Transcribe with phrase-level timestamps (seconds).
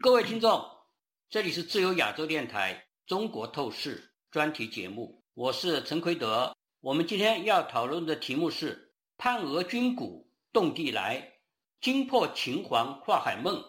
[0.00, 0.64] 各位听众，
[1.28, 2.72] 这里是自由亚洲电台
[3.08, 3.98] 《中国透视》
[4.30, 6.56] 专题节目，我是陈奎德。
[6.78, 11.32] 我们今天要讨论的题目是“叛俄军鼓动地来，
[11.80, 13.60] 惊破秦皇跨海梦”，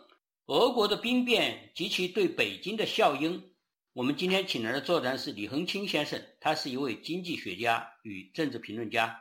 [0.46, 3.52] 俄国的兵变及其对北京的效应。
[3.94, 9.20] 我们今天请来的作者是李恒清先生，他是一位经济学家与政治评论家。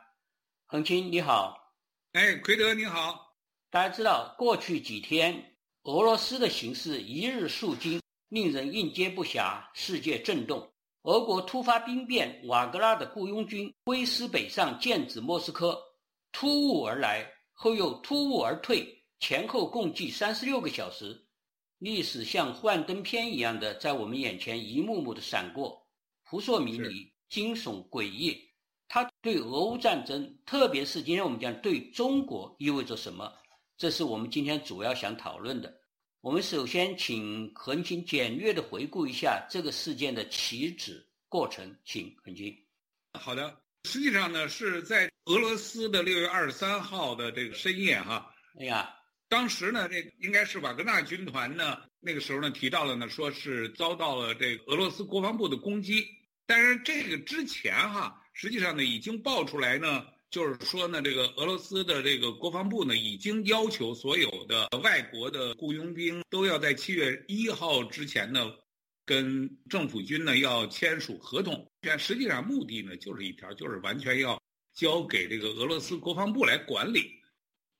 [0.67, 1.73] 恒清，你好。
[2.11, 3.35] 哎，奎德，你好。
[3.71, 5.55] 大家知道，过去几天。
[5.89, 10.71] 俄罗斯的形势一日数惊，令人应接不暇，世界震动。
[11.01, 15.81] 俄国突发兵变，瓦格拉的雇佣军挥师北上，剑指莫斯科，
[16.31, 21.19] 突兀而来，后又突兀而退，前后共计三十六个小时。
[21.79, 25.83] 历史像幻灯片一样的在我们眼前一幕幕的闪过，
[26.23, 28.37] 扑朔迷离、惊悚诡异。
[28.87, 33.33] 它对俄乌战争，特别是今天我们讲对中国意味着什么？
[33.75, 35.78] 这是我们今天主要想讨论的。
[36.21, 42.53] 我们首先请恒清简略的回顾一下这个事件的起止过程，请恒清。
[43.13, 48.35] 好的，实际上呢是在俄罗斯的六月二十三号的这个深夜哈。
[48.59, 48.93] 哎呀，
[49.29, 56.05] 当时呢这应该是瓦格纳军团呢那个时候呢提到了呢说是遭到了这个俄罗斯国防部的攻击，
[56.45, 60.05] 但是这个之前哈实际上呢已经爆出来呢。
[60.31, 68.51] 就是说呢，这个俄罗斯的这个国防部呢，已经要求所有的外国的雇佣兵都要在七月一号之前呢，
[69.05, 71.67] 跟政府军呢要签署合同。
[71.97, 74.39] 实际上目的呢，就是一条，就是完全要
[74.75, 77.11] 交给这个俄罗斯国防部来管理。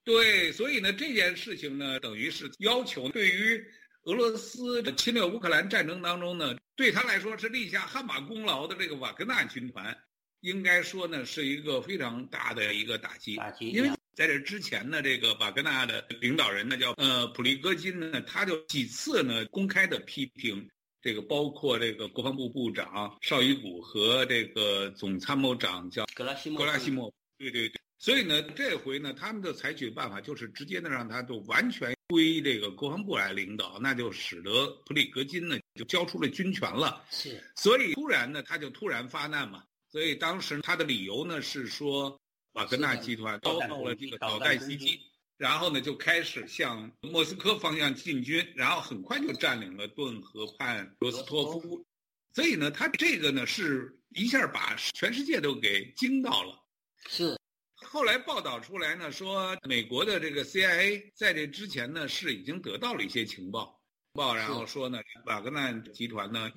[0.03, 3.63] 对，所以呢，这件事情呢，等于是要求对于
[4.05, 9.95] 俄罗斯侵略乌克兰战争当中呢，对他来说是立下汗马功劳的这个瓦格纳军团。
[10.41, 13.35] 应该说呢，是一个非常大的一个打击。
[13.35, 20.67] 打击，因为在这之前呢，这个瓦格纳的领导人呢叫呃普利戈金呢，他就几次呢公开的批评
[21.01, 26.59] 这个，包括这个国防部部长绍伊古和这个总参谋长叫格拉西莫。
[26.59, 27.79] 格拉西莫，对对对。
[27.97, 37.03] 所以呢，这回呢，他们的采取办法就是直接的让他就完全归这个国防部来领导，那就使得普里格金呢就交出了军权了。
[37.11, 37.43] 是。
[37.55, 39.63] 所以突然呢，他就突然发难嘛。
[39.89, 42.21] 所以当时他的理由呢是说，
[42.53, 45.01] 瓦格纳集团遭到了这个导弹袭击，
[45.35, 51.83] 然后呢就开始向莫斯科方向进军，然后很快就占领了顿河畔罗斯托夫。
[52.33, 56.63] 所以呢，他这个呢是一下把全世界都给惊到了。
[57.07, 57.35] 是。
[57.81, 63.81] 后来报道出来呢，说美国的这个 CIA 在这之前呢是已经得到了一些情报，
[64.13, 66.51] 报然后说呢，瓦格纳集团呢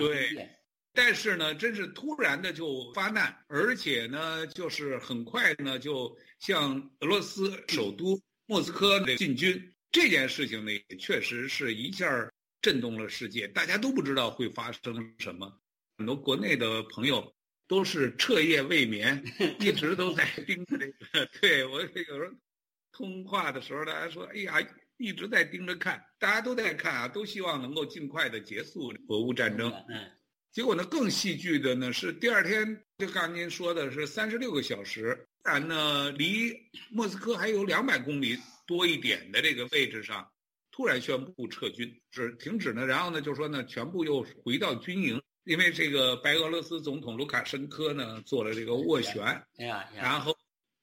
[0.00, 0.50] 对。
[0.96, 9.74] 但是呢，真是突然的就发难，而且呢，就是很快呢就向俄罗斯首都莫斯科的进军。
[9.90, 12.30] 这件事情呢，也确实是一下
[12.62, 15.60] 震动了世界，大家都不知道会发生什么。
[15.98, 17.34] 很多国内的朋友
[17.66, 19.20] 都是彻夜未眠，
[19.58, 21.26] 一直都在盯着这个。
[21.40, 22.32] 对我有时候
[22.92, 24.54] 通话的时候，大家说：“哎呀，
[24.96, 30.08] 一直在盯着看，大家都在看啊，都希望能够尽快的结束俄乌战争。”嗯。
[30.54, 36.56] 结果呢，更戏剧的呢是第二天，就刚才您说的是三十六个小时，然呢离
[36.90, 40.24] 莫斯科还有两百公里多一点的这个位置上，
[40.70, 42.86] 突然宣布撤军，是停止呢。
[42.86, 49.24] 然后呢，就说呢，全部又回到军营，因为这个白俄罗斯总统卢卡申科呢做了这个斡旋，
[49.58, 50.38] 哎呀，然后，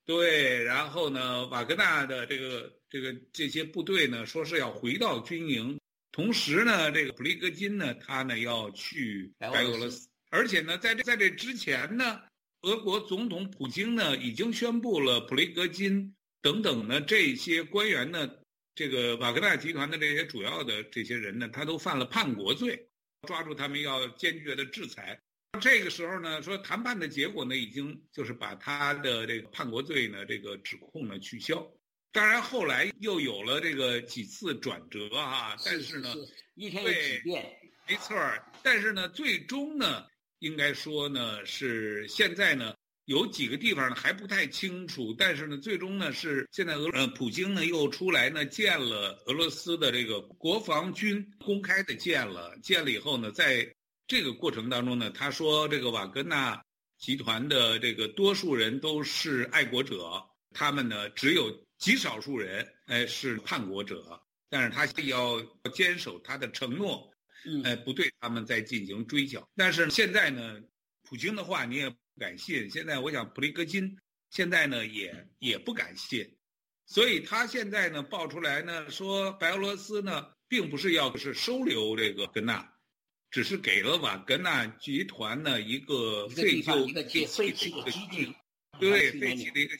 [0.05, 5.79] 对，然后呢，瓦格纳的这个这个这些部队呢说是要回到军营。
[6.11, 12.21] 同时呢，这个普利戈金呢，他呢要去白俄罗斯，而且呢，在这在这之前呢，
[12.63, 18.29] 俄国总统普京呢已经宣布了，普利戈金等等呢这些官员呢，
[18.75, 22.89] 这个瓦格纳集团的这些主要的这些人呢，他都犯了叛国罪，
[23.25, 25.17] 抓住他们要坚决的制裁。
[25.61, 31.71] 这个时候呢，说谈判的结果呢，已经就是把他的这个叛国罪呢这个指控呢取消。
[32.13, 36.13] 当然，后来又有了这个几次转折啊，但是呢，
[36.55, 38.43] 一天有几变，没错儿。
[38.61, 40.05] 但是呢，最终呢，
[40.39, 42.75] 应该说呢，是现在呢，
[43.05, 45.15] 有几个地方呢还不太清楚。
[45.17, 53.65] 但是呢，最终呢，是现在俄呃普京呢又出来呢见了俄罗斯的这个国防军，公开的见了，见了以后呢，在
[54.05, 56.61] 这个过程当中呢，他说这个瓦格纳
[56.99, 60.21] 集团的这个多数人都是爱国者，
[60.53, 61.49] 他们呢只有。
[61.81, 65.41] 极少数人，哎，是叛国者，但是他要
[65.73, 67.11] 坚守他的承诺，
[67.63, 69.49] 哎，不对他们再进行追缴。
[69.55, 70.61] 但是现在呢，
[71.01, 72.69] 普京的话你也不敢信。
[72.69, 73.97] 现在我想普利戈金
[74.29, 76.37] 现在呢也也不敢信，
[76.85, 82.75] 所以他现在呢爆出来呢说白俄罗斯呢并不是要是收留这个根纳，
[83.31, 88.35] 只是给了瓦格纳集团呢一个废旧一个废弃的基地，
[88.79, 89.75] 对废弃的一个。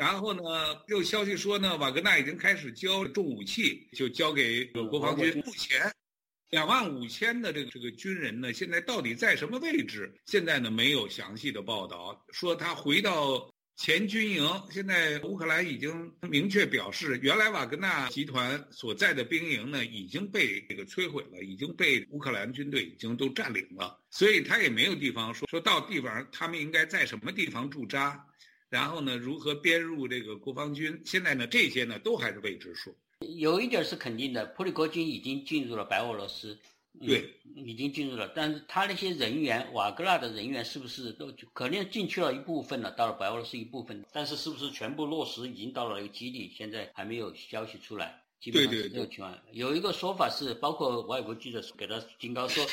[0.00, 0.42] 然后呢，
[0.88, 5.42] 有消息说呢，瓦格纳已经开始交重武器，就交给国防军。
[5.44, 5.92] 目前，
[6.48, 10.10] 两万五千的这个这个军人呢，现在到底在什么位置？
[10.24, 14.48] 现在呢，没有详细的报道，说他回到前军营。
[14.70, 28.26] 现在乌克兰已经明确表示，原来瓦格纳集团所在的兵营呢，已经被这个摧毁了，已经被乌克兰军队已经都占领了，所以他也没有地方说说到地方，他们应该在什么地方驻扎。
[28.70, 31.02] 然后呢，如何编入这个国防军？
[31.04, 32.94] 现在呢，这些呢都还是未知数。
[33.36, 36.56] 有一点是肯定的，普里戈金已经进入了白俄罗斯，
[37.04, 38.30] 对，已经进入了。
[38.32, 42.92] 但是他那些人员，瓦格纳的人员是不是都可能进去了一部分了？
[42.92, 46.50] 到了白俄罗斯一部分，但是是不是全部落实已经到了一个基地？
[46.56, 49.36] 现在还没有消息出来，基本上是这个情况。
[49.50, 52.64] 有一个说法是，包括外国记者给他警告说。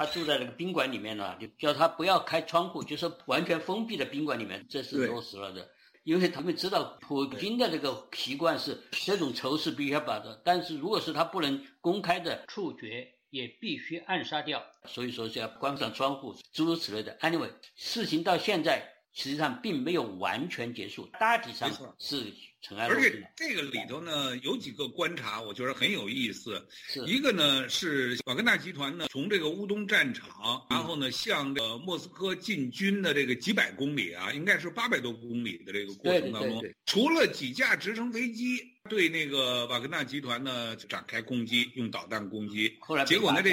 [0.00, 5.68] 他住在那个宾馆里面呢，就叫他不要开窗户，就是完全封闭的宾馆里面，这是落实了的。
[6.04, 14.64] 因为他们知道普京的这个习惯是这种仇是必须要把的，但是如果是他不能公开的处决，也必须暗杀掉。
[14.86, 17.18] 所以说是要关上窗户，诸如此类的。
[17.18, 18.82] Anyway，事情到现在。
[19.12, 26.64] 实际上并没有完全结束，大体上是尘埃落定而且这个里头呢，有几个观察，我觉得很有意思。
[26.86, 43.50] 是一个呢是瓦格纳集团呢，从这个乌东战场，然后呢向这个莫斯科进军的这个几百公里啊，应该是八百多公里的这个过程当中，除了几架直升飞机对那个瓦格纳集团呢展开攻击，用导弹攻击，后来结果呢这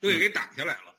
[0.00, 0.89] 对给打下来了。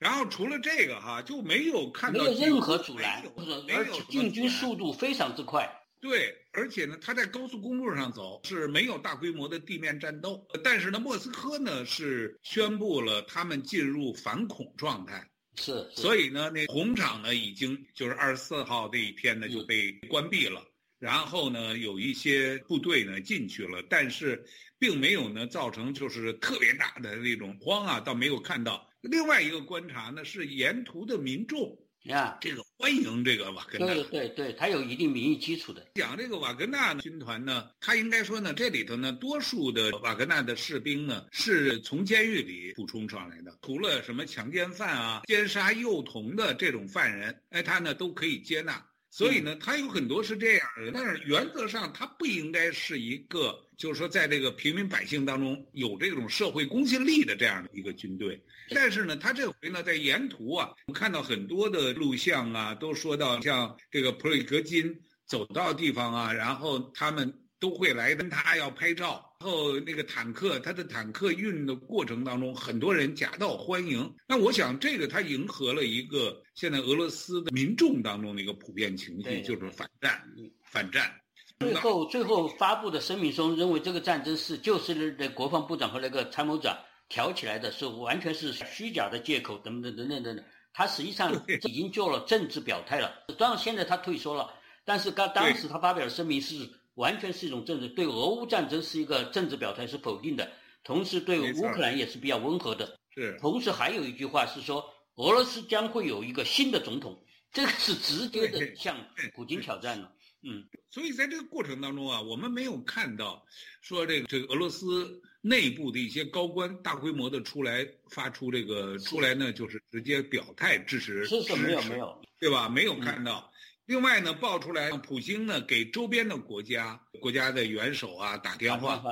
[0.00, 3.22] 然后除了这个哈，就没有看到没有任何阻拦，
[3.66, 5.70] 没有进军速度非常之快。
[6.00, 10.42] 对，而且呢，他在高速公路上走是没有大规模的地面战斗。
[10.64, 15.22] 但是呢，莫斯科呢是宣布了他们进入反恐状态。
[15.56, 15.86] 是。
[15.94, 20.64] 所以呢，那红场呢已经就是二十四号这一天呢就被关闭了。
[20.98, 24.42] 然后呢，有一些部队呢进去了，但是
[24.78, 28.89] 并没有呢造成就是特别大的那种慌啊，倒没有看到。
[29.02, 35.86] 另外一个观察呢，是沿途的民众呀，这个欢迎这个瓦格纳，对对对，他有一定民意基础的。
[35.94, 48.82] 讲这个瓦格纳军团呢，他应该说呢，这里头呢，多数的瓦格纳的士兵呢，是从监狱里补充上来的，除了什么强奸犯啊、奸杀幼童的这种犯人，哎，他呢都可以接纳。
[49.10, 58.40] 所以呢，他有很多是这样的，但是原则上他不应该是一个，就是说在这个平民百姓当中有这种社会公信力的这样的一个军队。
[58.70, 64.96] 但是呢，他这回呢，在沿途啊，我看到很多的录像啊，都说到像这个普里格金
[65.26, 67.34] 走到地方啊，然后他们。
[67.60, 74.10] 都会来跟他要拍照，然后那个坦克，他的坦克运的过程当中，很多人夹道欢迎。
[74.26, 80.22] 那我想，这个他迎合了一个现在俄罗斯的民众当中的一个普遍情绪，就是反战，
[80.64, 81.14] 反战。
[81.58, 86.74] 最后，最后发布的声明中认为，这个战争是就是那国防部长和那个参谋长
[87.10, 90.44] 挑起来的，是完全是虚假的借口，等等等等等等。
[90.72, 91.30] 他实际上
[91.64, 93.12] 已经做了政治表态了。
[93.38, 94.50] 当然，现在他退缩了，
[94.86, 96.66] 但是刚当时他发表的声明是。
[96.94, 100.50] 完全是一种政治，对俄乌战争是一个政治表态，是否定的。
[100.82, 102.98] 同时，对乌克兰也是比较温和的。
[103.14, 103.36] 是。
[103.40, 104.84] 同时还有一句话是说，
[105.16, 108.96] 俄罗斯将会有一个新的总统，这个是直接的向
[109.34, 110.12] 普京挑战了。
[110.42, 110.64] 嗯。
[110.90, 113.44] 所以在这个过程当中啊，我们没有看到
[113.82, 121.24] 说这个这个俄罗斯内部的一些高官大规模的出来发出这个出来呢，就是直接表态支持。
[121.26, 122.68] 是是，没有没有，对吧？
[122.68, 123.49] 没有看到。
[123.90, 129.02] 另外呢，爆出来普京呢给周边的国家国家的元首啊打电话，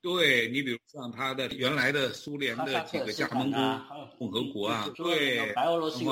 [0.00, 3.52] 对你比如像他的原来的苏联的几个加盟
[4.18, 6.02] 共和国啊，对，白俄罗斯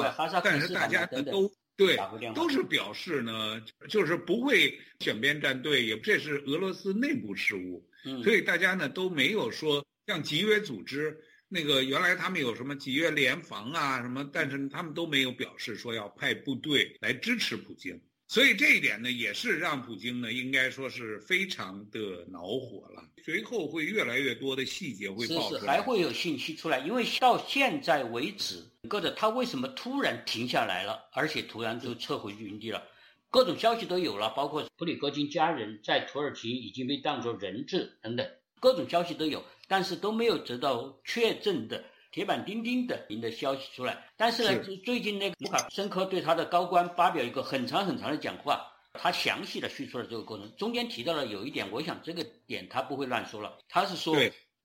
[0.45, 1.99] 但是大家呢都对
[2.35, 3.59] 都是表示呢，
[3.89, 7.83] 就是不会选边站队，也这是俄罗斯内部事务，
[8.23, 11.19] 所以大家呢都没有说像集约组织。
[11.49, 23.03] 那个原来他们有什么几月联防啊什么，但是他们都没有表示说要派部队来支持普京，所以这一点呢也是让普京呢应该说是非常的恼火了。
[23.23, 32.83] 随后会越来越多的细节会爆出来，还会有信息出来，因为到现在为止，个的他为什么突然停下来了，而且突然就撤回营地了？
[33.31, 38.27] 各种消息都有了，包括普里戈金家人在土耳其已经被当作人质等等，
[38.61, 39.45] 各种消息都有。
[39.69, 44.09] 但是都没有得到确证的铁板钉钉的您的消息出来。
[44.17, 53.59] 但是呢，最近那个卢卡申科对他的高官发表一个很长很长的讲话，他详细的叙述了这个过程，中间提到了有一点，我想这个点他不会乱说了。
[53.69, 54.17] 他是说，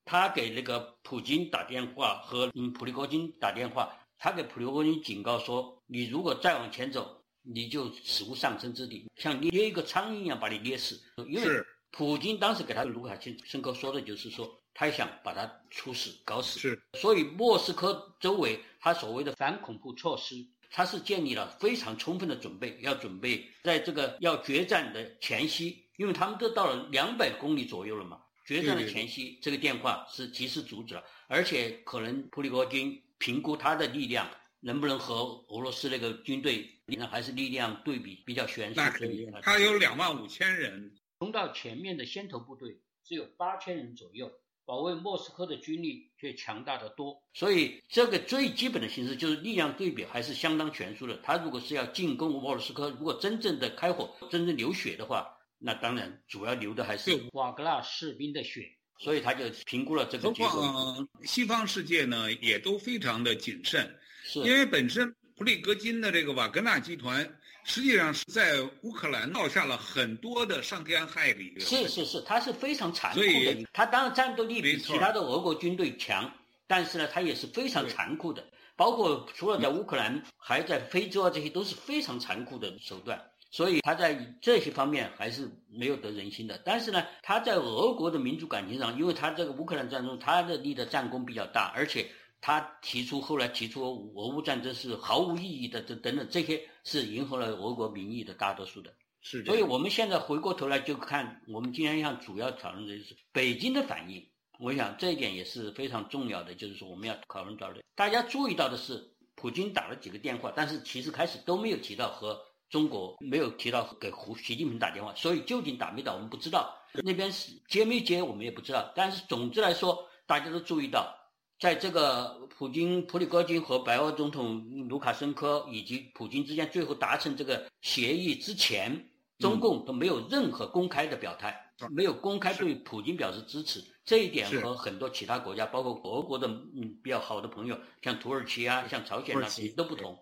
[0.04, 11.00] 他给那个普京打电话和嗯普利戈金打电话，他给普利戈金警告说，你如果再往前走，你就死无葬身之地，像捏一个苍蝇一样把你捏死。
[11.26, 11.48] 因为
[11.90, 16.58] 普京当时给他卢卡申科说的就是说，他想把他处死搞死。
[16.58, 20.36] 是，所以莫斯科周围他所谓的反恐怖措施，
[20.70, 28.22] 他是建立了非常充分的准备，要准备在这个要决战的前夕，因为他们都到了两百公里左右了嘛。
[28.46, 34.26] 决战的前夕，这个电话是及时阻止了，而且可能普里戈金评估他的力量
[34.60, 38.80] 能不能和俄罗斯那个军队，那还是力量对比比较悬殊。
[38.96, 44.32] 所以他有两万五千人，冲到前面的先头部队只有八千人左右，
[44.64, 47.22] 保卫莫斯科的军力却强大的多。
[47.34, 51.16] 所以这个最基本的形式就是力量对比还是相当悬殊的。
[51.22, 55.36] 他如果是要进攻莫斯科，如果真正的开火、真正流血的话。
[55.62, 58.62] 那当然，主要流的还是瓦格纳士兵的血，
[58.98, 61.06] 所以他就评估了这个结果。
[61.24, 67.30] 西方世界呢也都非常的谨慎，是因为本身普里戈金的这个瓦格纳集团，
[67.70, 71.54] 实际上是在乌克兰闹下了很多的伤天害理。
[71.60, 73.64] 是是是，他是非常残酷的。
[73.72, 76.28] 他当然战斗力比其他的俄国军队强，
[76.66, 78.44] 但是呢，他也是非常残酷的。
[78.74, 83.22] 包括除了在乌克兰，还在非洲啊，这些都是非常残酷的手段。
[83.52, 86.60] 所以他在这些方面还是没有得人心的。
[86.64, 93.82] 但是呢，他在俄国的民族感情上，因为他这个乌克兰战争，他的立的战功比较大，而且他提出后来提出
[94.14, 98.92] 俄乌战争是毫无意义的，等等等，这些是迎合了俄国民意的大多数的。
[99.20, 99.46] 是的。
[99.52, 104.26] 所以我们现在回过头来就看，我们今天要主要讨论的就是北京的反应。
[104.58, 107.82] 我想这一点也是非常重要的，就是说我们要讨论到的。
[107.94, 109.02] 大家注意到的是，
[109.34, 112.40] 普京打了几个电话，但是其实开始都没有提到和。
[112.70, 118.92] 中国没有提到给胡习近平打电话，所以究竟打没打我们不知道，那边是接没接我们也不知道。
[118.94, 121.12] 但是总之来说，大家都注意到，
[121.60, 131.54] 在这个普京、普里戈金和白俄总统卢卡申科以及普京之间最后达成这个协议之前，中共都没有任何公开的表态，
[131.90, 133.84] 没有公开对普京表示支持。
[134.06, 140.18] 这一点和很多其他国家，包括俄国的嗯比较好的朋友，像土耳其啊、像朝鲜啊都不同，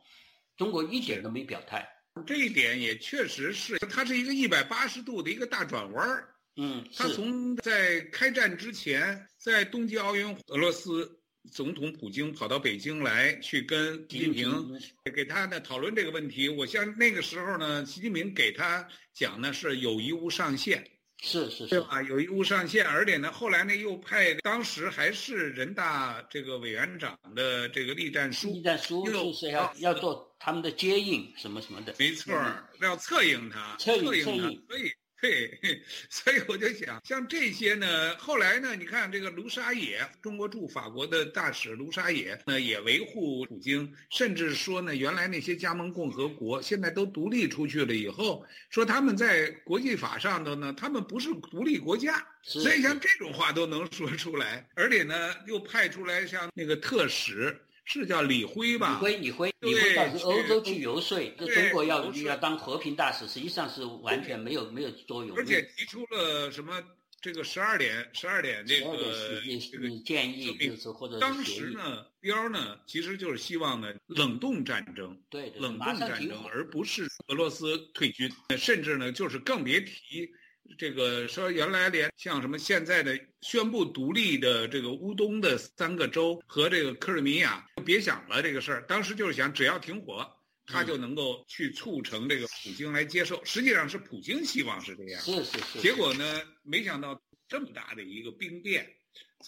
[0.56, 1.88] 中国一点都没表态。
[2.26, 6.34] 这一点也确实是，它是一个一百八十度的一个大转弯儿。
[6.56, 11.17] 嗯，他从在开战之前，在冬季奥运，俄罗斯
[11.52, 14.80] 总统普京跑到北京来，去跟习近平
[15.14, 16.48] 给他呢讨论这个问题。
[16.48, 20.84] 我像那个时候呢，习近平给他讲呢是友谊无上限。
[21.20, 22.00] 是是是，对吧？
[22.02, 32.32] 有一无上限，而且呢，后来呢又派当时还是人大这个委员长的这个栗战书，栗战书就是要要做他们的接应什么什么的，没错，
[32.80, 34.92] 要策应他，策应他，所以。
[35.20, 57.60] 嘿，所以我就想，像这些呢，后来呢，你看这个卢沙野，中国驻法国的大使卢沙野呢，也维护普京，甚至说呢，原来那些加盟共和国现在都独立出去了以后，说他们在国际法上头呢，他们不是独立国家，所以像这种话都能说出来，而且呢，又派出来像那个特使。
[57.90, 59.00] 是叫李辉吧？
[59.00, 65.34] 李辉，李辉，李辉到欧洲去游说，这中国要要当和平大使，实际上是完全没有没有作用。
[65.34, 66.84] 而且提出了什么
[67.22, 69.40] 这个十二点十二点这个
[69.72, 80.30] 这个建议，就是或者当时呢标呢其实就是希望呢冷冻战争，对冷冻战争，而不是俄罗斯退军，甚至呢就是更别提。
[80.76, 88.82] 这个说原来连像什么现在的宣布独立的这个乌东的三个州和这个克里米亚，别想了这个事儿。
[88.86, 90.28] 当时就是想只要停火，
[90.66, 93.44] 他就能够去促成这个普京来接受。
[93.44, 95.80] 实际上是普京希望是这样，是是是。
[95.80, 98.86] 结果呢，没想到这么大的一个兵变。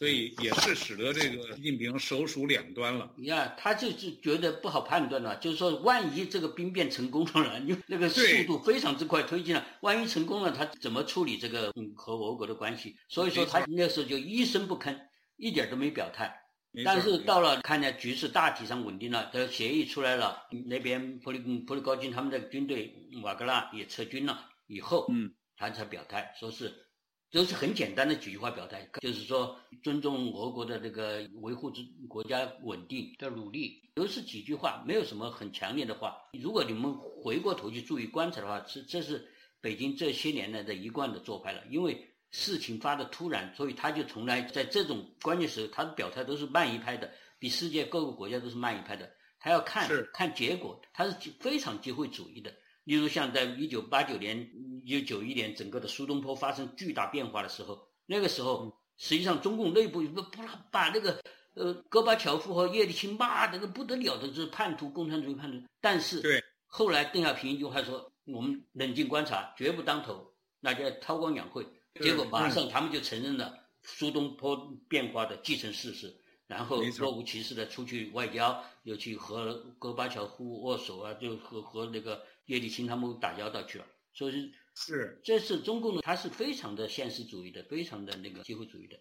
[0.00, 3.12] 所以也是使得这个习近平手鼠两端了。
[3.18, 12.96] 你看，他就是觉得不好判断了，就是说，万一这个兵变成功了， 你那个速度非常之快推进了，万一成功了，他怎么处理这个嗯和俄国的关系？
[13.10, 14.98] 所以说他那时候就一声不吭，
[15.36, 16.34] 一点都没表态。
[16.82, 22.90] 但是到了看见局势大体上稳定了，这协议出来了，那边普里普里高金他们的军队
[23.22, 26.86] 瓦格纳也撤军了以后，嗯，他才表态，说是。
[27.30, 36.16] 都是很简单的几句话表态，就是说尊重俄国的这个维护之国家稳定的努力，都是几句话，没有什么很强烈的话。
[36.32, 39.28] 如果你们回过头去注意观察的话，这这是
[39.60, 41.62] 北京这些年来的一贯的做派了。
[41.70, 49.08] 因为事情发的突然，所以他就从来在这种关键时候，他的表态都是慢一拍的，比世界各个国家都是慢一拍的。
[49.38, 52.52] 他要看看结果，他是非常机会主义的。
[52.90, 54.50] 例如像在一九八九年、
[54.84, 60.42] 一九九一年，整个的苏东坡发生巨大变化的时候，那个时候实际上中共内部不不
[60.72, 61.22] 把那个
[61.54, 65.64] 呃戈巴乔夫和叶利钦骂的那不得了的，就是叛徒，共产主义叛徒。
[65.80, 70.28] 但是对后来邓小平一句话说：“我们冷静观察，绝不当头，
[70.60, 71.64] 大家韬光养晦。”
[72.02, 73.54] 结果马上他们就承认了
[73.84, 76.12] 苏东坡变化的既成事实，
[76.48, 82.20] 然后若无其事的出去外交，又去和戈巴乔夫握手啊，就和和那个
[82.50, 83.86] 叶利钦他们打交道去了。
[84.12, 88.98] 所以是，这是中共的，他是非常的现实主义的，非常的那个机会主义的。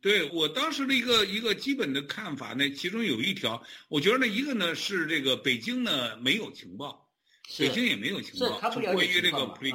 [0.00, 7.10] 对我当时的一个一个基本的看法呢，其中有一条，我觉得呢，一个呢是这个北京呢没有情报，
[7.58, 9.72] 北京也没有情报，关于这个普里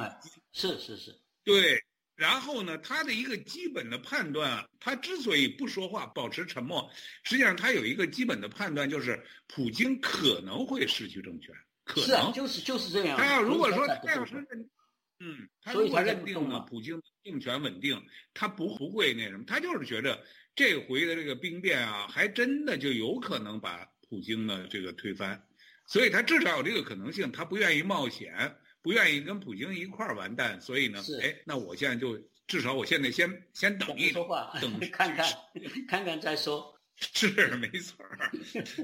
[0.52, 1.84] 是是是，对。
[2.14, 6.90] 然后呢，他的一个基本的判断，他之所以不说话，保持沉默，
[7.22, 11.54] 实际上他有一个基本的判断，就是普京可能会失去政权，
[11.88, 13.18] 可能就是就是这样。
[13.18, 14.70] 他要如果说他要是认，
[15.18, 18.00] 嗯，他如果认定了普京政权稳定，
[18.34, 20.22] 他不不会那什么，他就是觉着
[20.54, 25.42] 这回的这个兵变啊，还真的就有可能把普京呢这个推翻，
[25.86, 28.54] 所以他至少有这个可能性，他不愿意冒险。
[28.80, 32.16] 不愿意跟普京一块儿完蛋，所以呢，哎，那我现在就
[32.46, 34.24] 至少我现在先先等一等，
[34.62, 35.26] 等看看，
[35.88, 36.77] 看看再说。
[37.14, 38.30] 是没错儿，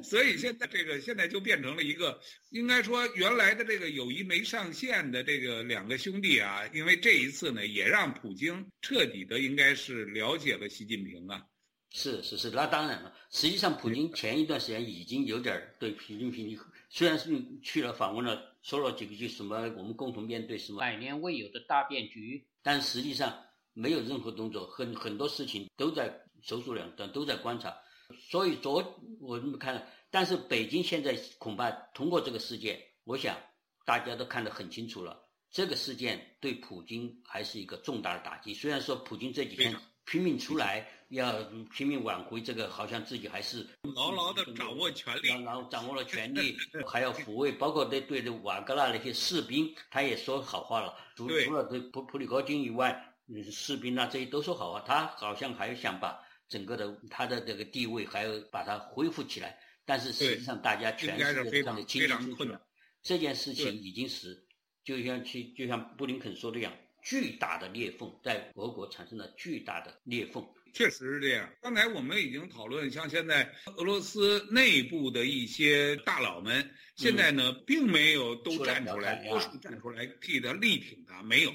[0.02, 11.42] 所以现在这个现在就变成了一个，应该说原来的这个友谊没上线的这个两个兄弟啊，因为这一次呢，也让普京彻底的应该是了解了习近平啊。
[11.90, 13.12] 是是是，那当然了。
[13.30, 17.30] 实际上，普京前一段时间已经有点对习近平，虽然是
[17.62, 18.52] 去了访问了。
[18.62, 19.56] 说了几个句什么？
[19.76, 23.44] 我们共同面对什么百年未有的大变局，但实际上
[23.74, 27.76] 没有任何动作，很很多事情都在手足两端，都在观察。
[28.18, 28.82] 所以昨
[29.20, 33.36] 我们看，但是北京现在恐怕通过这个事件，我想
[33.84, 35.20] 大家都看得很清楚了。
[35.50, 38.52] 这个事件对普京还是一个重大的打击。
[38.54, 39.74] 虽然说普京这几天。
[40.06, 41.32] 拼命出来，要
[41.74, 46.54] 拼命挽回这个，好像自己还是牢牢的掌握权力，然后掌握了权力，
[46.86, 50.94] 还要抚慰，包括对对的瓦格纳那些士兵，他也说好话了。
[51.16, 53.02] 除除了对普普里戈金以外，
[53.50, 54.80] 士兵啊这些都说好话。
[54.80, 62.56] 他好像还想把整个的他的这个地位还要把它恢复起来，但是实际上大家全世界上的清清楚楚，
[63.02, 64.46] 这件事情已经是
[64.84, 66.72] 就像去就像布林肯说的样。
[67.06, 70.42] 巨大的裂缝在俄国产生了巨大的裂缝，
[70.74, 71.48] 确实是这样。
[71.62, 81.54] 刚才我们已经讨论，像现在俄罗斯内部的一些大佬们，现在呢并没有都站出来，多数站出来替他力挺他，没有。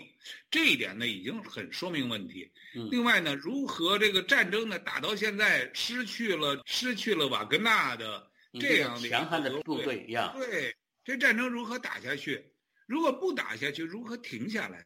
[0.50, 2.50] 这一点呢已经很说明问题。
[2.90, 8.26] 另外呢，如何这个战争呢打到现在失去了失去了瓦格纳的
[8.60, 12.44] 这样的强悍的部队一样，对这战争如何打下去？
[12.88, 14.84] 如果不打下去，如何停下来？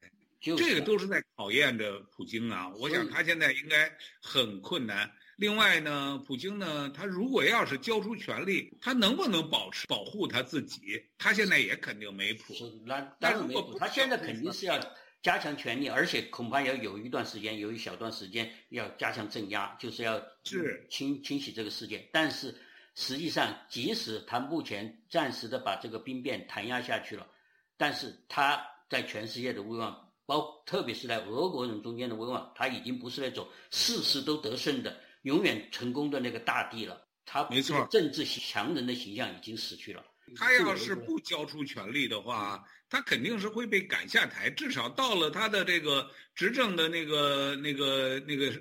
[0.58, 2.69] 这个都是在考验着普京啊！
[2.79, 3.89] 我想他现在应该
[4.21, 5.10] 很困难。
[5.38, 11.01] 另外呢，普京呢，他如果要是交出权力，他能不能保持保护他自己？
[11.17, 12.53] 他现在也肯定没谱。
[12.86, 13.77] 那但是没谱。
[13.79, 14.77] 他现在肯定是要
[15.21, 22.06] 加强权力，而且恐怕要有一段时间，有一小段时间要加强镇压，就是要是清清洗这个事件。
[22.12, 22.53] 但是
[22.95, 27.25] 实际上，即使他目前暂时的把这个兵变弹压下去了，
[27.77, 30.12] 但是他在全世界的威望。
[30.26, 37.06] 包特别是在俄国人中间的威望，他已经不是那种事事都得胜的、永远成功的那个大帝了。
[37.26, 40.06] 他没错，政治强人的形象已经死去了。
[40.36, 44.50] 他要是不交出权力的话，他肯定是会被赶下台。
[44.50, 48.52] 至少到了他的这个执政的那个、那个、那个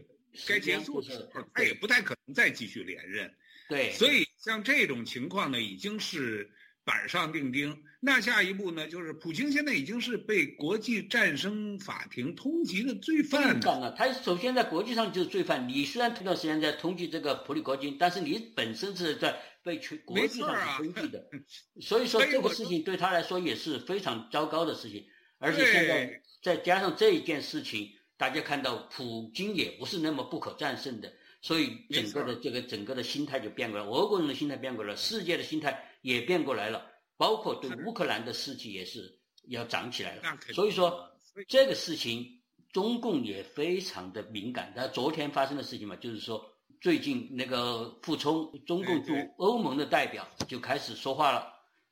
[0.47, 3.33] 该结束的时候，他也不太可能再继续连任。
[3.69, 6.51] 对，所以像这种情况呢，已经是。
[6.85, 8.89] 板上钉钉，那下一步呢？
[8.89, 13.95] 就是普京现在已经是被国际战争法庭通缉的罪犯了。
[13.97, 15.69] 他首先在国际上就是罪犯。
[15.69, 21.25] 你虽然这段时间在通缉这个普里戈金，但是你本身是在被全国际上是通缉的。
[21.81, 25.05] 所以说这个事情对他来说也是非常糟糕的事情。
[25.39, 31.13] 而且现在再加上这一件事情，大家看到普京也不是那么不可战胜的。
[31.41, 36.87] 所以整个的这个整个的心态就变过来，俄国人的心态变过来，世界的心态也变过来了，
[37.17, 40.23] 包括对乌克兰的士气也是要涨起来了。
[40.53, 41.11] 所以说
[41.49, 42.25] 这个事情
[42.71, 44.73] 中共也非常的敏感。
[44.77, 46.45] 那昨天发生的事情嘛，就是说
[46.81, 51.51] 最近那个傅聪，中共驻欧盟的代表就开始说话了，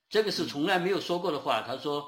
[0.09, 1.63] 这个是从来没有说过的话。
[1.63, 2.07] 他说。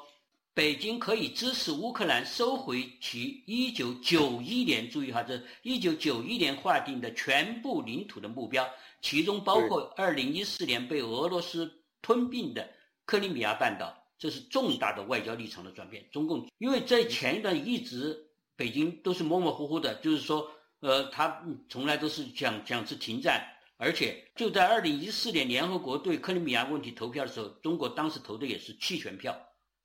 [0.55, 8.69] 北京可以支持乌克兰收回其一九九一年，注意哈，这一九九一年划定的全部领土的目标，
[9.01, 12.69] 其中包括二零一四年被俄罗斯吞并的
[13.07, 16.05] 克里米亚半岛，这是重大的外交立场的转变。
[16.11, 23.43] 中共因为在前一段一直北京都是模模糊糊的，就是说呃，他从来都是讲讲是停战，
[23.77, 29.35] 而且就在二零一四年联合国对克里米亚问题投票的时候，中国当时投的也是弃权票，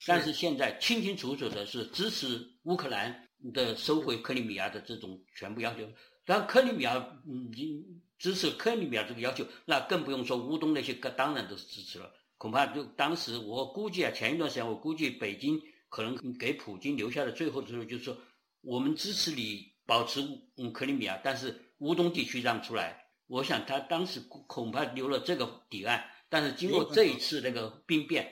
[0.06, 5.88] 但是现在清清楚楚的是支持乌克兰的收回克里米亚的这种全部要求。
[6.26, 12.12] 但克里米亚已经支持克里米亚这个要求，那更不用说乌东那些，当然都是支持了。
[12.38, 18.18] 恐怕就当时我估计啊，前一段时间我估计北京可能给普京留下的最后的时候，就是说
[18.62, 20.22] 我们支持你保持
[20.58, 23.06] 嗯克里米亚，但是乌东地区让出来。
[23.28, 28.28] 我想他当时恐怕留了这个底案，但是经过这一次那个兵变，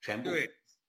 [0.00, 0.30] 全部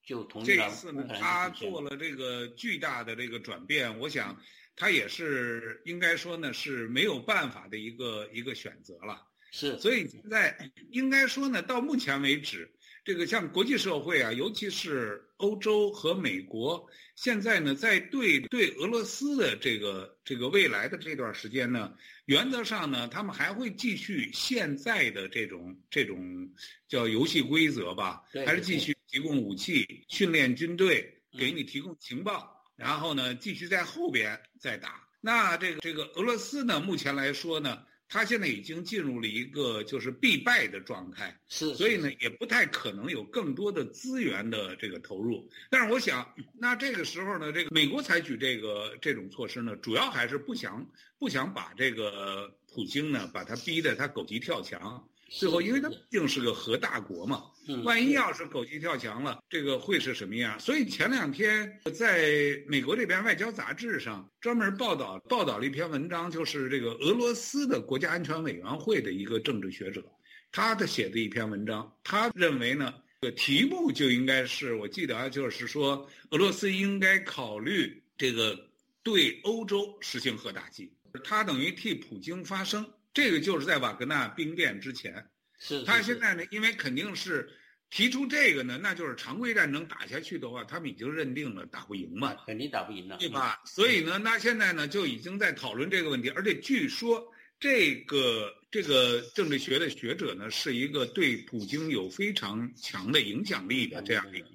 [0.04, 0.70] 就同意了。
[0.70, 4.40] 这次呢，他做了这个巨大的这个转变，我想。
[4.80, 12.72] 他也是应该说呢是没有办法的一个一个选择了，是，所以现在应该说呢，到目前为止，
[13.04, 21.94] 这个像国际社会啊，尤其是欧洲和美国，现在呢在对对俄罗斯的这个这个未来的这段时间呢，
[22.26, 26.50] 原则上呢，他们还会继续现在的这种这种
[26.88, 32.56] 叫游戏规则吧，还是继续提供武器、训练军队，给你提供情报。
[32.80, 35.06] 然后呢，继续在后边再打。
[35.22, 45.48] 那这个这个俄罗斯呢，目前来说呢，他现在已经进入了一个就是必败的状态，是，所以呢，也不太可能有更多的资源的这个投入。
[45.70, 50.90] 但是我想，那这个时候呢，这个美国采取这个这种措施呢，主要还是不想
[51.20, 55.06] 不想把这个普京呢，把他逼得他狗急跳墙。
[55.30, 57.44] 最后，因为他毕竟是个核大国嘛，
[57.84, 60.60] 万一要是狗急跳墙了，这个会是什么样？
[60.60, 70.04] 所以前两天在美国这边外交杂志上专门报道报道了一篇文章，就是这个俄罗斯的国家安全委员会的一个政治学者，
[70.52, 78.60] 他的写的一篇文章，他认为呢，这个题目就应该是我记得啊，就是说俄罗斯应该考虑这个
[79.04, 80.92] 对欧洲实行核打击，
[81.24, 82.84] 他等于替普京发声。
[83.14, 85.26] 这个就是在瓦格纳兵变之前，
[85.60, 87.50] 是他现在呢，因为肯定是
[87.90, 93.60] 提出这个呢，那就是常规战争打下去的话，他们已经认定了打不赢嘛，肯定打不赢了，对吧？
[93.66, 97.28] 所以呢，那现在呢就已经在讨论这个问题，而且据说
[97.60, 104.48] 这个这个政治学的学者呢，是一个对普京有非常强的影响力的这样一个，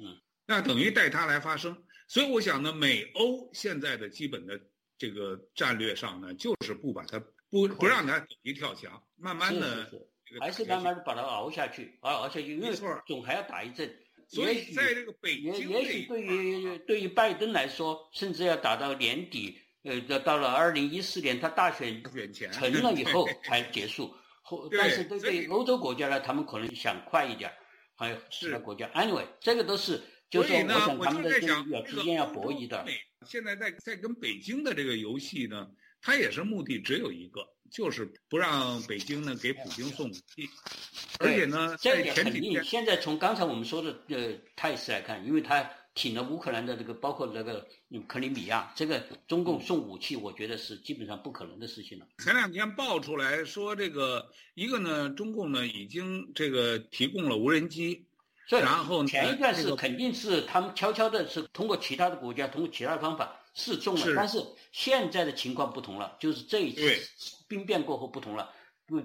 [0.46, 1.76] 那等于带他来发声。
[2.06, 4.60] 所以我想呢，美欧现在的基本的
[4.96, 7.20] 这个战略上呢，就是不把它。
[7.54, 9.88] 不不让他一跳墙，慢慢的，
[10.40, 12.74] 还是慢慢的把它熬下去，熬熬下去，因为
[13.06, 13.88] 总还要打一阵。
[14.26, 22.02] 所以在这个北京，也许对于对于拜登来说，甚至要打到年底，呃，到了二零一四年他大选
[22.50, 24.12] 成了以后才结束。
[24.42, 27.52] 后，但是对对欧洲国家呢，他们可能想快一点，
[27.94, 28.88] 还有其他国家。
[28.94, 31.30] Anyway，这个都是，就是我想他们的
[31.84, 32.84] 之间要博弈的。
[33.24, 35.68] 现在在在跟北京的这个游戏呢。
[36.04, 37.40] 他也是目的只有一个，
[37.70, 40.46] 就是不让北京呢给普京送武器，
[41.18, 42.62] 而且呢，这点肯定。
[42.62, 47.66] 现在从刚才我们说的呃态势来看，因为他挺了乌克兰的这个，包括那个
[48.06, 52.06] 克里米亚，这个中共送武器，我觉得是基本上不可能的事情了。
[52.22, 58.04] 前两天爆出来说，这个一个呢，中共呢已经这个提供了无人机，
[58.50, 63.40] 然后前一段是肯定是他们悄悄的是通过其他的国家，通过其他的方法。
[63.54, 66.82] 是重了，但是现在的情况不同了，就是这一次
[67.46, 68.52] 兵变过后不同了。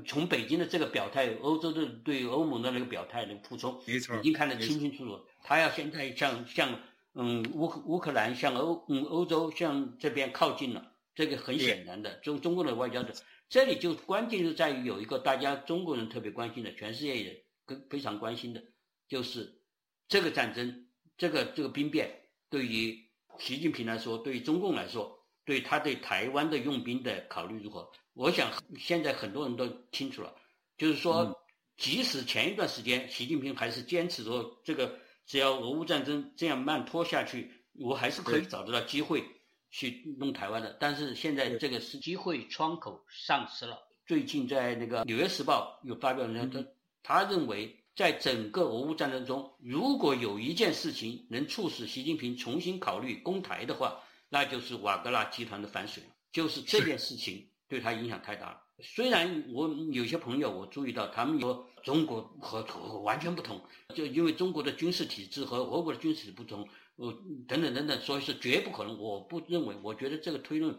[0.06, 5.24] 从北京的这个表态，欧洲的对欧盟的那个表态的补充，没错，已经看得清清楚楚。
[5.44, 6.82] 他要现在向向
[7.14, 12.16] 嗯乌乌克兰向欧嗯欧洲向这边靠近了，这个很显然的。
[12.16, 13.14] 中中国的外交者，
[13.50, 18.64] 这里就关键就在于有一个大家中国人特别关心的，全世界也跟非常关心的，
[19.08, 19.62] 就是
[20.08, 23.08] 这个战争，这个这个兵变对于。
[23.40, 27.90] 习近平来说，对于中共来说，对他对台湾的用兵的考虑如何？
[28.14, 30.36] 我想现在很多人都清楚了，
[30.78, 31.36] 就是说，
[31.78, 39.24] 即使前一段时间习近平还是坚持说，这个只要俄乌战争这样慢拖下去，我还是可以找得到机会
[39.72, 40.78] 去弄台湾的。
[40.80, 43.80] 但是现在这个是机会窗口丧失了。
[44.06, 46.66] 最近在那个《纽约时报》有发表文章，
[47.02, 47.76] 他认为。
[48.00, 56.02] 在整个俄乌战争中，如果有一件事情能促使习近平重新考虑攻台的话，那就是瓦格纳集团的反水。
[56.32, 58.62] 就是这件事情对他影响太大了。
[58.82, 63.62] 虽然我有些朋友我注意到，他们说中国和俄完全不同，
[63.94, 67.12] 就因为中国的军事体制和俄国的军事体制不同，呃，
[67.50, 68.98] 等等等等，所以是绝不可能。
[68.98, 70.74] 我不认为，我觉得这个推论。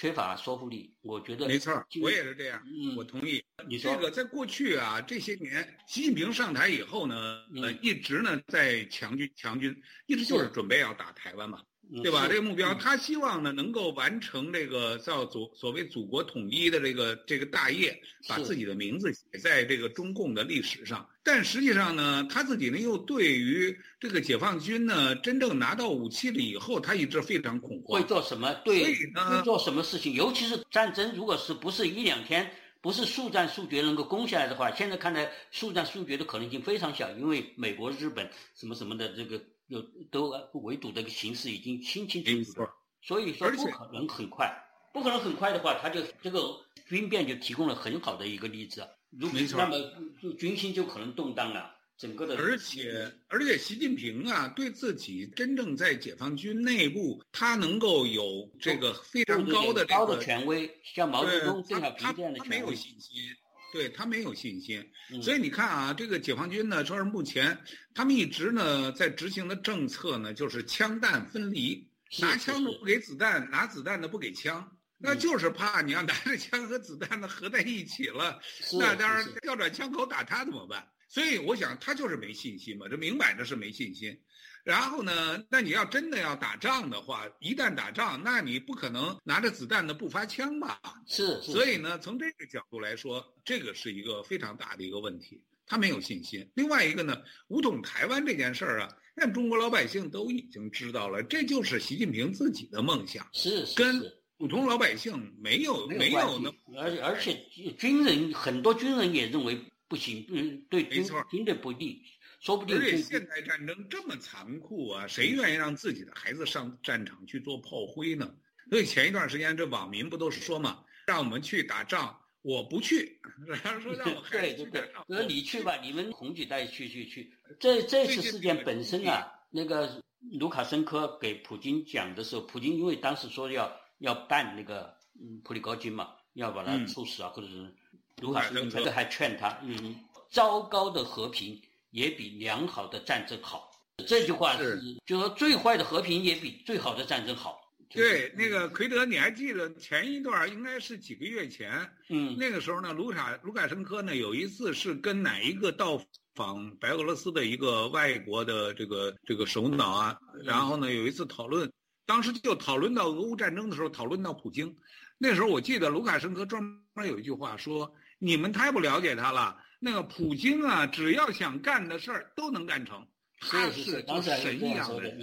[0.00, 3.44] 缺乏说服力，我觉得没错，我也是这样，嗯，我同意。
[3.68, 11.60] 你说这个在过去啊，这些年，习近平上台以后呢，呃，一直呢在强军强军，一直就是准备要打台湾嘛。
[12.02, 12.28] 对吧？
[12.28, 21.04] 这个目标，嗯他希望呢能够完成这个叫祖所谓祖国统一的这个这个大业，把自己的名字写在这个中共的历史上。
[21.22, 28.06] 但实际上呢，他自己呢又对于这个解放军呢真正拿到武器了以后，他一直非常恐慌会。
[28.06, 28.54] 做什么？
[28.64, 30.14] 对，所以呢会做什么事情？
[30.14, 42.68] 尤其是战争，如果是不是一两天，不是速战速决能够攻下来的话，现在看来速战速决的可能性非常小，因为美国、日本什么什么的这个有都围堵这个形势已经清清楚楚
[43.02, 44.50] 所以说不可能很快，
[44.92, 46.40] 不可能很快的话，他就这个
[46.88, 48.88] 军变就提供了很好的一个例子啊。
[49.10, 49.58] 如没错。
[49.58, 49.76] 那么
[50.22, 62.74] 就军心就可能动荡了，整个的而且而且，习近平啊，对自己真正在解放军内部，他能够有这个非常高的这高的权威，像毛泽东、邓他小平这样的他他没有。
[62.74, 63.22] 信心，
[63.70, 64.82] 对他没有信心。
[65.12, 67.58] 嗯所以你看啊，这个解放军呢，说是目前
[67.92, 71.86] 他们一直呢在执行的政策呢，就是枪弹分离，
[72.18, 74.66] 拿枪的不给子弹，拿子弹的不给枪。
[74.96, 78.40] 那嗯就是怕你要拿着枪和子弹呢合在一起了，
[78.78, 80.88] 那当然调转枪口打他怎么办？
[81.10, 84.16] 所以我想他就是没信心嘛，这明摆着是没信心。
[84.62, 90.80] 然后呢，那你要真的要打仗的话，一旦打仗，那你不可能拿着子弹的不发枪吧？
[91.08, 96.48] 是是，所以呢，从这个角度来说，这个是一个非常大的一个问题，他没有信心。
[96.54, 104.00] 另外一个呢，武统台湾这件事儿啊，但中国老百姓都已经知道了，这就是习近平自己的梦想，是是跟
[104.36, 107.34] 普通老百姓没有没没有那而且而且
[107.78, 109.58] 军人很多军人也认为
[109.90, 112.00] 不行，嗯，对军没错军队不利，
[112.38, 118.32] 说不定而且对现代战争这么残酷啊，谁愿意让自己的孩子上战场去做炮灰呢？
[118.70, 127.34] 所以前一段时间这网民不都是说嘛，让我们去打仗，我不去，然后说让我孩对对对子去打仗，，我说你去吧，你们红几代去去去。
[127.58, 130.00] 这这次事件本身啊，那个
[130.38, 137.74] 卢卡申科给普京讲的时候，普京因为当时说要要办那个嗯普里高金嘛，要把他嗯处死啊，或者是
[138.20, 139.96] 卢卡申科科还劝他，嗯，
[140.30, 143.70] 糟糕的和平也比良好的战争好。
[144.06, 147.60] 这句话是，就说最坏的和平也比最好的战争好。
[147.90, 148.08] 就是。
[148.08, 151.70] 对，那个奎德，你还记得前一段应该是几个月前，
[152.08, 156.00] 嗯，那个时候呢，卢卡卢卡申科呢有一次是跟哪一个到
[156.34, 161.70] 访白俄罗斯的一个外国的这个这个首脑啊，然后呢有一次讨论，
[162.06, 164.74] 当时就讨论到俄乌战争的时候，讨论到普京，
[165.18, 166.62] 那时候我记得卢卡申科专
[166.94, 173.04] 门有一句话说：“你们太不了解他了，那个普京啊，只要想干的事儿都能干成，
[173.40, 175.20] 他是就是神一样的人。”。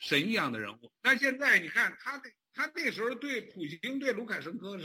[0.00, 0.92] 神一样的人物。
[1.00, 4.84] 但现在你看他那他那时候对普京对卢卡申科是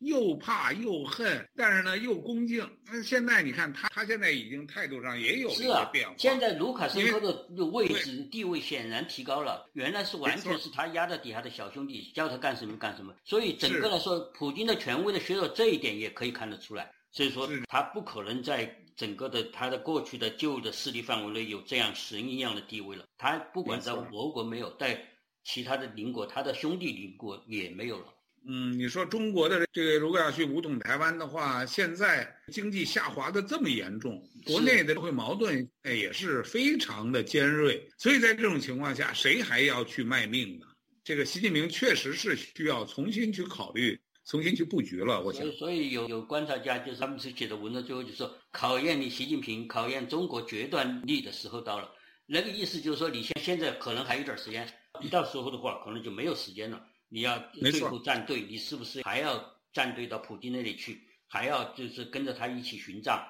[0.00, 2.68] 又怕又恨，但是呢又恭敬。
[2.86, 13.14] 那现在你看他他现在已经态度上也有了变化。，现在卢卡申科的位置地位显然提高了，原来是完全是他压在底下的小兄弟，叫他干什么干什么。
[13.24, 16.90] 所以整个来说，普京的权威的削弱这一点也可以看得出来。
[17.12, 23.04] 所以说他不可能在整个的他的过去的旧的势力范围内有这样神一样的地位了。
[23.18, 25.04] 他不管在俄国没有，在
[25.42, 28.06] 其他的邻国，他的兄弟邻国也没有了。
[28.46, 40.66] 嗯，你说中国的这个如果要去武统台湾的话，现在经济下滑的这么严重，国内的社会矛盾也是非常的尖锐，所以在这种情况下，谁还要去卖命呢？
[41.04, 45.22] 这个习近平确实是需要重新去考虑、重新去布局了。
[45.22, 51.90] 我想所以，，有有观察家就是他们写的文章，最后就说考验你习近平、考验中国决断力的时候到了。
[52.26, 54.66] 那个意思就是说，你现现在可能还有点时间，
[55.10, 56.80] 到时候的话可能就没有时间了。
[57.10, 63.20] 你要没错最后站队，你是不是还要站队到普京那里去，还要就是跟着他一起寻账？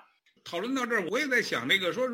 [0.44, 2.06] 讨论到这儿，我也在想，那个说，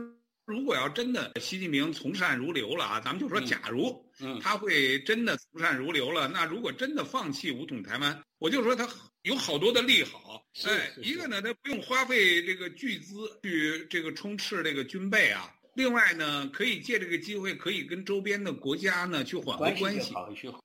[0.44, 8.88] 如果要真的习近平从善如流了啊，咱们就说嗯假如嗯，他会真的从善如流了，那如果真的放弃武统台湾，我就说他
[9.22, 10.46] 有好多的利好。
[10.54, 15.52] 是哎，一个呢，他不用花费这个巨资去这个充斥这个军备啊。
[15.76, 20.14] 另外呢，可以借这个机会，可以跟周边的国家呢去缓和关关系，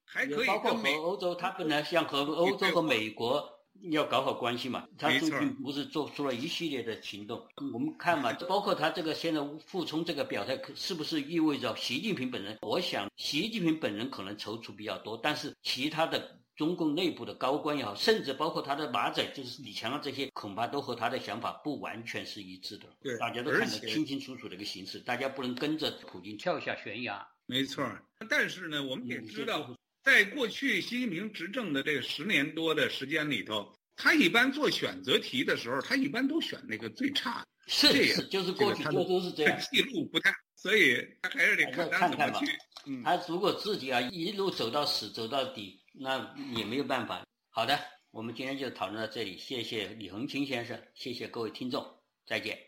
[0.05, 3.45] 还可以包括跟欧洲，他本来想和欧洲和美国
[3.91, 7.45] 要搞好关系嘛，他最近不是做出了一系列的行动。
[7.73, 12.57] 我们看嘛，包括他这个现在傅聪这个表态，是不是意味着习近平本人？
[12.61, 16.40] 我想习近平本人可能踌躇比较多，但是其他的。
[16.61, 22.85] 中共内部的高官也好，甚至包括他的马仔，就是李强啊这些，恐怕都和他的想法不完全是一致的。
[23.01, 27.27] 对大家都看得清清楚楚的一个形势，大家不能跟着普京跳下悬崖。
[27.47, 27.83] 没错，
[28.29, 39.59] 但是呢，我们也嗯知道，在过去习近平执政的这十年多的时间里头，他一般做选择题的时候，他一般都选那个最差的，是是，就是过去就这个他的都是这样。
[39.71, 42.45] 记录不太，所以还是得看他怎么看看吧去
[42.85, 47.25] 嗯，他如果自己啊一路走到死走到底，那也没有办法。
[47.49, 47.79] 好的，
[48.11, 52.67] 我们今天就讨论到这里，谢谢李恒清先生，谢谢各位听众，再见。